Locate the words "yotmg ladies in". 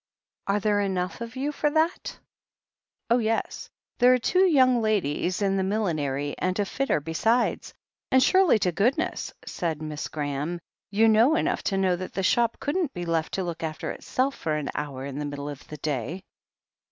4.45-5.57